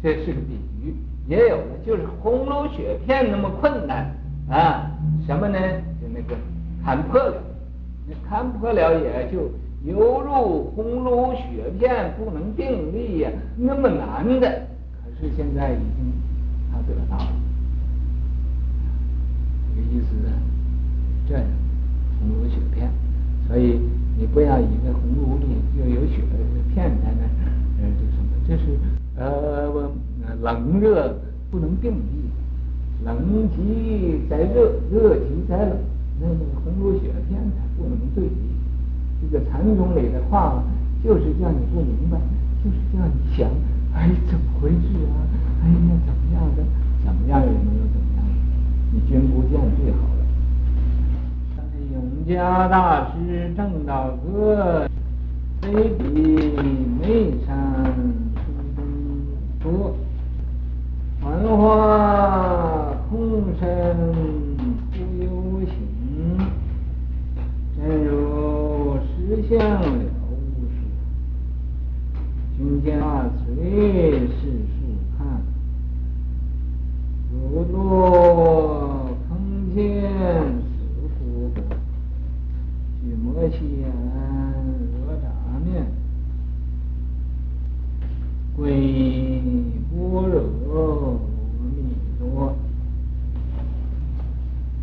[0.00, 0.54] 这是个比
[0.84, 0.94] 喻。
[1.26, 4.14] 也有了，就是红炉雪片那么困难
[4.48, 4.88] 啊？
[5.26, 5.58] 什么呢？
[6.00, 6.36] 就那个
[6.84, 7.42] 看破了，
[8.06, 9.50] 那看破了也就
[9.84, 14.66] 犹如红炉雪片不能定力呀，那么难的。
[15.02, 16.12] 可是现在已经
[16.70, 17.32] 他得到了，
[19.74, 20.32] 这个意思呢？
[21.28, 21.44] 这样
[22.18, 22.90] 红炉雪片，
[23.48, 23.80] 所以
[24.18, 25.46] 你不要以为红炉里
[25.78, 26.22] 又有雪
[26.74, 28.30] 片在那儿，呃，这什么？
[28.46, 28.78] 这是
[29.16, 29.90] 呃我。
[30.42, 31.18] 冷热
[31.50, 32.30] 不能并立，
[33.04, 35.76] 冷极在热，热极在冷，
[36.20, 38.49] 那么红炉雪片它不能对立。
[39.20, 40.62] 这个禅宗里的话，
[41.04, 42.18] 就是叫你不明白，
[42.64, 43.48] 就是叫你想，
[43.94, 44.76] 哎，怎么回事
[45.10, 45.16] 啊？
[45.62, 45.74] 哎呀，
[46.06, 46.62] 怎么样的？
[47.04, 48.24] 怎么样也没有怎么样，
[48.92, 50.20] 你君不见最好了。
[51.92, 51.96] 永
[52.28, 54.86] 嘉大师正道歌，
[55.60, 56.04] 非比
[57.00, 57.92] 眉山
[58.36, 58.38] 苏
[58.76, 58.78] 东
[59.58, 59.94] 坡。
[61.20, 61.26] 幻
[61.58, 63.64] 化空身
[64.92, 65.28] 不由
[65.66, 65.74] 行，
[67.76, 68.29] 真如
[69.30, 70.34] 实相了无
[70.74, 70.76] 数。
[72.58, 74.74] 君见大垂世数
[75.16, 75.18] 看，
[77.32, 79.30] 如落坑
[79.72, 79.78] 涧
[80.58, 80.68] 死
[81.16, 81.18] 复
[81.54, 81.62] 活。
[83.00, 83.86] 巨摩西眼
[85.06, 85.24] 若眨
[85.64, 85.86] 面，
[88.56, 88.66] 归。
[89.92, 89.96] 般
[90.28, 91.76] 若阿弥
[92.18, 92.54] 陀，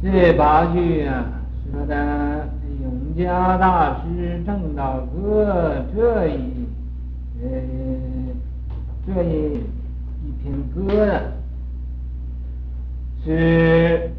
[0.02, 1.26] 这八句啊，
[1.72, 2.50] 说的
[3.18, 6.68] 家大师正道歌这一
[7.42, 7.50] 呃
[9.08, 9.58] 这一
[10.24, 11.20] 一篇歌呢，
[13.26, 14.12] 是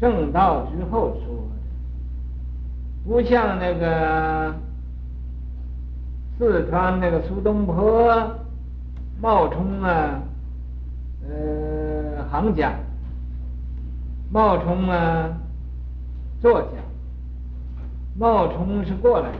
[0.00, 4.54] 正道之后说的，不像那个
[6.38, 8.34] 四川那个苏东坡。
[9.22, 10.20] 冒充啊，
[11.26, 12.74] 呃，行家，
[14.30, 15.30] 冒充啊，
[16.42, 16.68] 作家，
[18.18, 19.38] 冒充是过来人，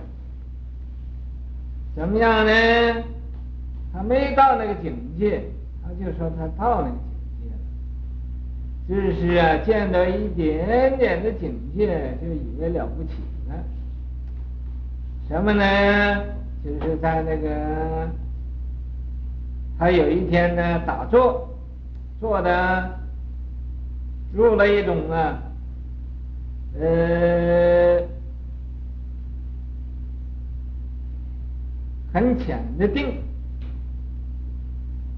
[1.97, 3.05] 怎么样呢？
[3.93, 5.43] 他没到那个境界，
[5.83, 7.47] 他就说他到那个境
[8.89, 13.11] 界了，只是啊，见到一点点的境界，就以为了不起
[13.49, 13.55] 了。
[15.29, 16.25] 什么呢？
[16.65, 18.11] 就是在那个。
[19.77, 21.49] 他有一天呢，打坐，
[22.21, 22.91] 坐的
[24.33, 25.43] 入了一种啊，
[26.81, 27.99] 呃，
[32.15, 33.21] 很浅的定，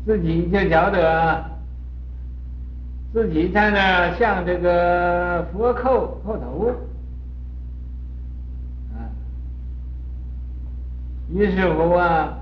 [0.06, 1.44] 自己就觉得
[3.12, 6.68] 自己在那儿向这个佛叩叩头，
[8.94, 9.12] 啊，
[11.30, 12.38] 于是乎啊。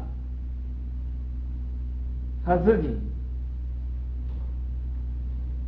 [2.46, 2.90] 他自己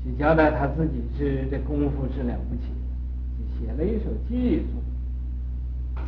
[0.04, 2.64] 就交代他自己是这功夫是了不起，
[3.38, 6.04] 就写了一首偈颂，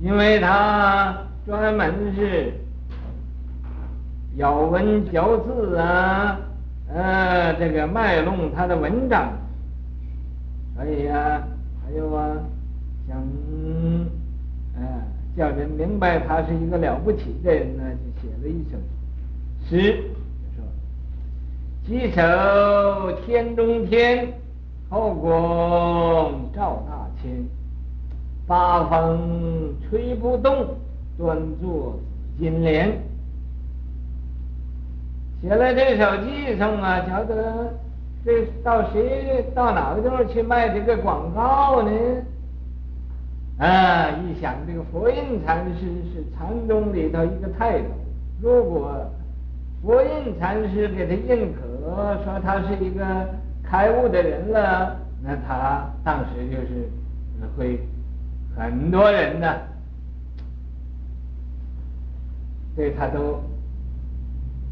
[0.00, 2.52] 因为他专门是
[4.34, 6.40] 咬文嚼字啊，
[6.92, 9.32] 呃，这个卖弄他的文章，
[10.74, 11.48] 所以呀、啊，
[11.84, 12.36] 还有啊，
[13.06, 13.16] 想，
[14.74, 14.82] 呃，
[15.36, 18.76] 叫人明白他是一个了不起的人呢，就写了一首。
[19.68, 20.02] 诗，
[20.56, 20.64] 说，
[21.86, 24.32] 稽首天中天，
[24.90, 27.30] 后宫赵大千，
[28.48, 30.74] 八风吹不动，
[31.16, 31.98] 端坐
[32.38, 32.90] 金莲。
[35.42, 37.72] 写了这首偈颂啊，觉得
[38.24, 41.90] 这到谁到哪个地方去卖这个广告呢？
[43.58, 45.80] 啊，一想这个佛印禅师
[46.12, 47.88] 是禅宗里头一个泰斗，
[48.42, 49.10] 如果
[49.82, 51.60] 佛印禅师给他认可，
[52.24, 53.04] 说他是一个
[53.62, 56.88] 开悟的人了，那他当时就是
[57.56, 57.78] 会
[58.56, 59.54] 很多人呢
[62.76, 63.40] 对他都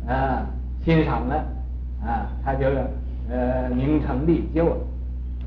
[0.07, 0.47] 啊
[0.85, 1.37] 欣赏了
[2.05, 2.67] 啊，他就
[3.31, 4.77] 呃名成利就了，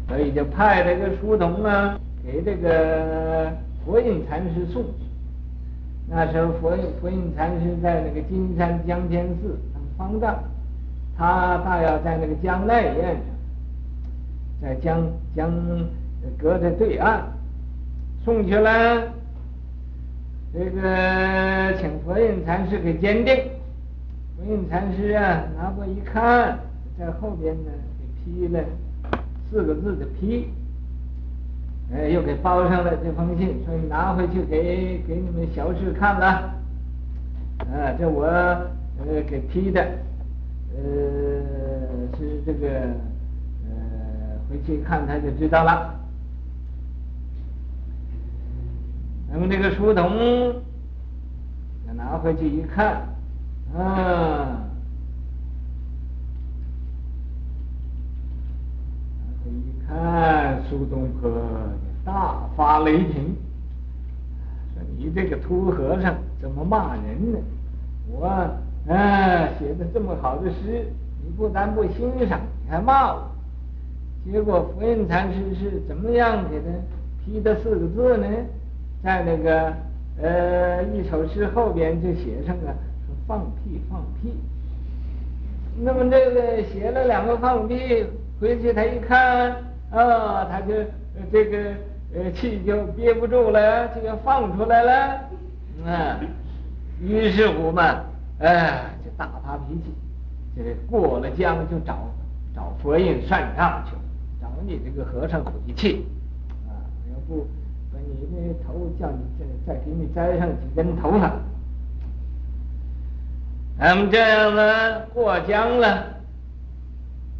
[0.07, 1.99] 所以就派这个书童啊。
[2.25, 3.49] 给这个
[3.85, 4.89] 佛印禅师送去。
[6.09, 10.35] 那时候佛印佛印禅师在那个金山江天寺当方丈，
[11.17, 13.23] 他大要在那个江奈院上，
[14.61, 15.01] 在江
[15.33, 15.49] 江
[16.37, 17.23] 隔着对岸
[18.25, 19.03] 送去了。
[20.53, 23.35] 这个请佛印禅师给鉴定，
[24.37, 26.57] 佛印禅师啊拿过一看，
[26.97, 28.63] 在后边呢给批了
[29.49, 30.47] 四个字的批。
[31.93, 36.25] 哎，又给包上了这封信，说你拿回去给给你们小智看了。
[37.59, 39.81] 啊，这我呃给批的，
[40.75, 40.81] 呃
[42.17, 42.67] 是这个
[43.69, 43.71] 呃
[44.49, 45.96] 回去看他就知道了。
[49.29, 50.55] 那么这个书童，
[51.95, 53.07] 拿回去一看，
[53.77, 54.63] 啊。
[59.45, 61.31] 一看苏东坡
[62.03, 63.35] 大发雷霆，
[64.73, 67.39] 说你这个秃和尚怎么骂人呢？
[68.09, 70.85] 我啊写的这么好的诗，
[71.23, 73.31] 你不但不欣赏，你还骂我。
[74.29, 76.65] 结果佛印禅师是怎么样给他
[77.23, 78.27] 批的四个字呢？
[79.03, 79.73] 在那个
[80.21, 82.75] 呃一首诗后边就写上了
[83.05, 84.33] 说放屁放屁。
[85.79, 88.05] 那么这个写了两个放屁，
[88.39, 89.55] 回去他一看。
[89.89, 90.73] 啊、他就
[91.31, 91.57] 这个
[92.13, 95.21] 呃气就憋不住了，就要放出来了，
[95.85, 96.19] 啊，
[97.01, 98.03] 于是乎嘛，
[98.39, 99.93] 哎，就大发脾气，
[100.57, 101.99] 这过了江就找
[102.53, 103.95] 找佛印算账去，
[104.41, 106.05] 找你这个和尚回气，
[106.67, 106.75] 啊，
[107.09, 107.47] 要不
[108.07, 111.33] 你那头叫你再再给你摘上几根头发，
[113.77, 115.87] 咱们这样子过江了，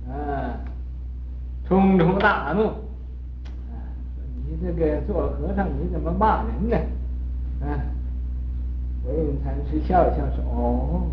[0.10, 0.60] 啊。
[1.68, 3.76] 冲冲大怒，啊！
[4.48, 6.78] 你这个做和尚，你怎么骂人呢？
[7.60, 7.76] 啊！
[9.04, 11.08] 佛印禅师笑笑说：“哦，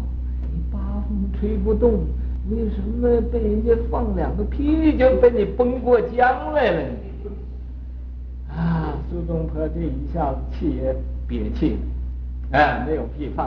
[0.52, 0.78] 你八
[1.08, 2.06] 风吹不动，
[2.50, 7.03] 为什么被人家放两个屁就被你崩过江来了？”啊！
[9.14, 10.92] 苏东坡这一下子气也
[11.28, 11.78] 憋气
[12.50, 13.46] 了，啊，没有屁放，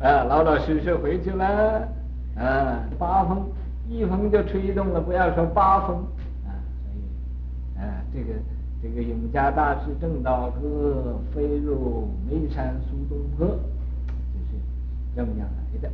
[0.00, 1.88] 啊，老老实实回去了，
[2.36, 3.46] 啊，八风。
[3.88, 5.96] 一风就吹动了，不要说八风
[6.44, 6.50] 啊！
[6.82, 8.34] 所以，啊，这个
[8.82, 14.58] 这个永嘉大师证道歌飞入眉山苏东坡，就是
[15.16, 15.88] 这么样来的。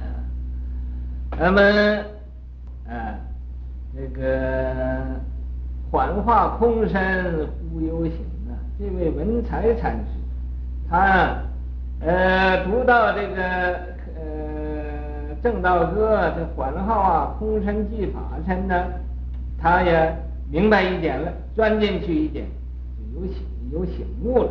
[0.00, 0.06] 啊，
[1.38, 1.60] 那么，
[2.88, 3.18] 啊，
[3.94, 5.20] 这个
[5.90, 8.12] 幻化空身忽悠行
[8.48, 10.04] 啊，这位文才禅师，
[10.88, 11.36] 他
[12.00, 13.90] 呃读到这个。
[14.16, 14.20] 呃
[15.42, 18.74] 正道歌这缓号啊，空身即法身呢，
[19.58, 20.14] 他也
[20.50, 22.44] 明白一点了，钻进去一点，
[23.14, 23.36] 有醒
[23.72, 24.50] 有醒悟了。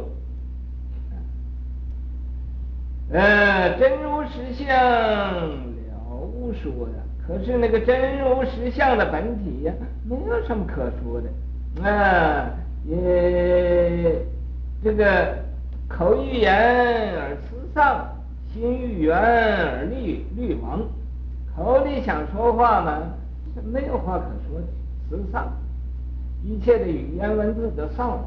[3.12, 6.96] 呃，真如实相了无说呀，
[7.30, 9.74] 可是那个真如实相的本体呀，
[10.04, 11.88] 没有什么可说的。
[11.88, 12.50] 啊，
[12.88, 14.26] 也
[14.84, 15.38] 这个
[15.88, 16.52] 口欲言
[17.16, 18.10] 而辞丧。
[18.52, 20.82] 心欲圆而虑虑亡，
[21.56, 22.98] 口里想说话嘛，
[23.54, 24.66] 是没有话可说的，
[25.08, 25.48] 辞丧，
[26.44, 28.24] 一切的语言文字都丧亡。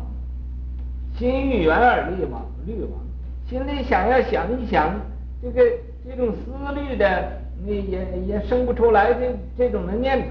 [1.18, 3.00] 心欲圆而虑亡，虑亡，
[3.48, 4.94] 心里想要想一想，
[5.42, 5.60] 这个
[6.08, 10.26] 这种思虑的，那也也生不出来这这种的念头，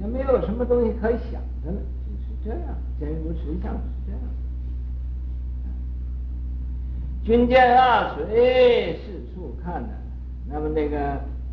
[0.00, 2.60] 也没有什么东西可想的了，就是这样，
[2.98, 4.20] 真如实相是这样。
[7.24, 9.88] 君见啊，谁四处看呢？
[10.50, 10.98] 那么那个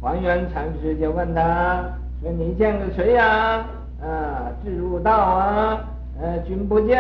[0.01, 3.65] 还原禅师就问他说：“你见过谁呀？
[4.01, 5.87] 啊，智入道啊？
[6.19, 6.97] 呃，君不见，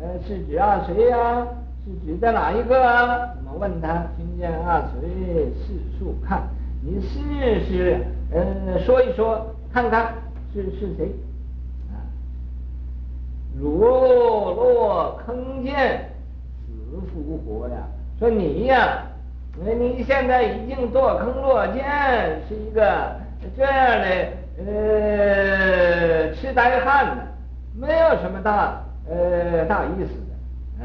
[0.00, 1.46] 呃，是指啊谁呀？
[1.84, 4.06] 是指的哪一个啊？”怎么问他？
[4.16, 6.42] 君见啊，谁四处看？
[6.86, 7.98] 你试试，
[8.30, 10.12] 呃，说一说，看看
[10.52, 11.06] 是是谁？
[11.90, 11.96] 啊，
[13.58, 15.72] 如落坑涧，
[16.66, 17.76] 死复活呀！
[18.18, 19.06] 说你呀，
[19.64, 21.82] 那你现在已经堕坑落涧，
[22.46, 23.16] 是一个
[23.56, 24.06] 这样的
[24.66, 27.22] 呃痴呆汉呢，
[27.74, 30.84] 没有什么大呃大意思的，嗯，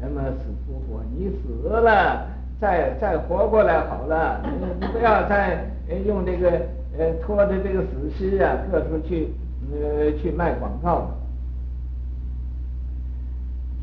[0.00, 2.33] 那么死复活，你死了。
[2.60, 4.40] 再再活过来好了，
[4.80, 5.66] 你不要再
[6.06, 6.50] 用这个
[6.98, 9.28] 呃拖着这个死尸啊，各处去
[9.72, 11.08] 呃去卖广告了。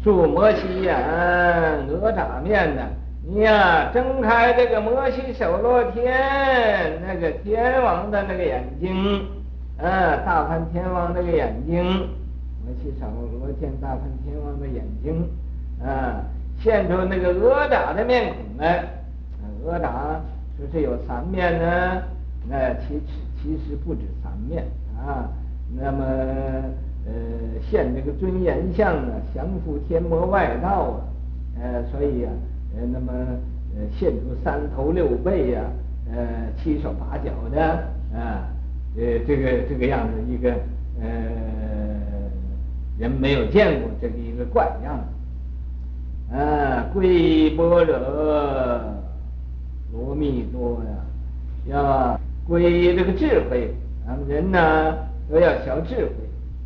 [0.04, 0.96] 竖摩西眼，
[1.88, 2.82] 讹诈面的，
[3.28, 9.28] 你呀睁开这个摩西首罗天那个天王的那个眼睛，
[9.78, 13.06] 啊大梵天王那个眼睛，摩西首
[13.38, 15.30] 罗天大梵天王的眼睛，
[15.86, 16.24] 啊。
[16.64, 18.84] 现出那个讹诈的面孔来，
[19.66, 20.22] 讹诈
[20.58, 22.04] 说是有三面呢，
[22.48, 23.02] 那其实
[23.42, 24.64] 其实不止三面
[24.96, 25.28] 啊。
[25.76, 26.04] 那么
[27.08, 27.12] 呃，
[27.70, 31.02] 现这个尊严相啊，降伏天魔外道啊，
[31.60, 33.12] 呃，所以呀、啊，呃，那么
[33.76, 35.62] 呃，现出三头六臂呀、
[36.14, 36.28] 呃，
[36.62, 37.64] 七手八脚的
[38.14, 38.46] 啊，
[38.96, 40.52] 呃，这个这个样子一个
[41.02, 41.10] 呃，
[43.00, 45.06] 人没有见过这个一个怪样子。
[46.34, 48.00] 啊，归般若
[49.92, 50.96] 罗蜜多呀，
[51.68, 53.74] 要归这个智慧。
[54.08, 54.98] 咱们人呢
[55.30, 56.12] 都要学智慧，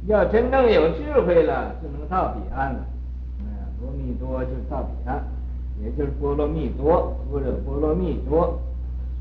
[0.05, 2.79] 要真正有智慧了，就能到彼岸了。
[3.39, 5.23] 啊，罗蜜多就是到彼岸，
[5.83, 8.59] 也就是波罗蜜多，般若波罗蜜多，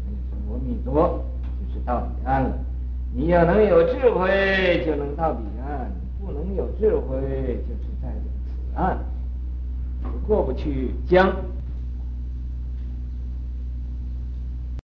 [0.04, 1.24] 所以说罗蜜多
[1.58, 2.52] 就是到彼岸了。
[3.14, 5.88] 你要能有智慧，就能到彼岸；
[6.20, 7.16] 不能有智慧，
[7.66, 8.98] 就是在此岸。
[10.26, 11.53] 过不去江。